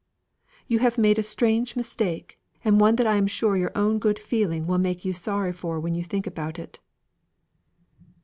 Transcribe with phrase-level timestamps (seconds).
[0.67, 4.17] You have made a strange mistake, and one that I am sure your own good
[4.17, 6.79] feeling will make you sorry for when you think about it."